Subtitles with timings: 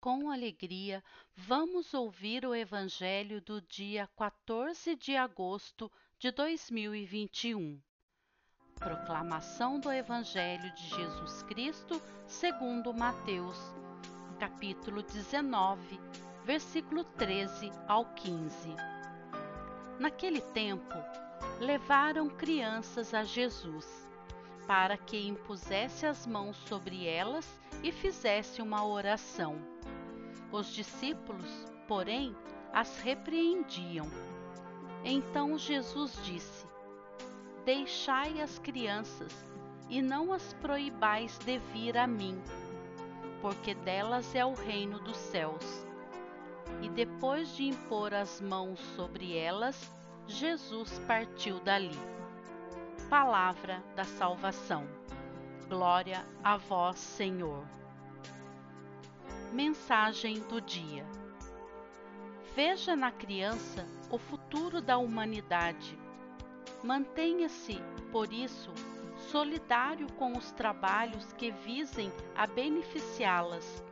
[0.00, 1.04] com alegria,
[1.36, 7.78] vamos ouvir o Evangelho do dia 14 de agosto de 2021.
[8.76, 13.58] Proclamação do Evangelho de Jesus Cristo segundo Mateus,
[14.38, 16.00] capítulo 19,
[16.46, 18.74] versículo 13 ao 15.
[19.98, 20.94] Naquele tempo,
[21.60, 24.08] levaram crianças a Jesus,
[24.70, 27.44] para que impusesse as mãos sobre elas
[27.82, 29.56] e fizesse uma oração.
[30.52, 32.36] Os discípulos, porém,
[32.72, 34.06] as repreendiam.
[35.04, 36.64] Então Jesus disse:
[37.64, 39.44] Deixai as crianças
[39.88, 42.40] e não as proibais de vir a mim,
[43.42, 45.84] porque delas é o reino dos céus.
[46.80, 49.92] E depois de impor as mãos sobre elas,
[50.28, 52.19] Jesus partiu dali.
[53.10, 54.86] Palavra da salvação.
[55.68, 57.66] Glória a vós, Senhor.
[59.52, 61.04] Mensagem do dia:
[62.54, 65.98] Veja na criança o futuro da humanidade.
[66.84, 68.70] Mantenha-se, por isso,
[69.32, 73.82] solidário com os trabalhos que visem a beneficiá-las.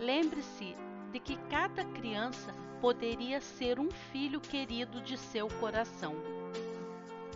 [0.00, 0.74] Lembre-se
[1.12, 6.14] de que cada criança poderia ser um filho querido de seu coração.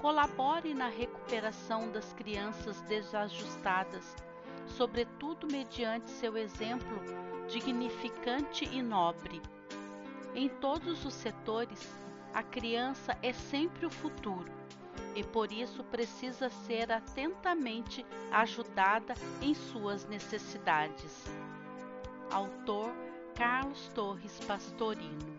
[0.01, 4.17] Colabore na recuperação das crianças desajustadas
[4.69, 7.01] sobretudo mediante seu exemplo
[7.49, 9.41] dignificante e nobre.
[10.35, 11.89] Em todos os setores,
[12.35, 14.53] a criança é sempre o futuro
[15.15, 21.25] e por isso precisa ser atentamente ajudada em suas necessidades.
[22.31, 22.93] Autor
[23.35, 25.39] Carlos Torres Pastorino